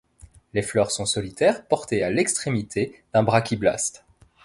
[0.55, 4.03] Les fleurs sont solitaires portées à l'extrémité d'un brachyblaste.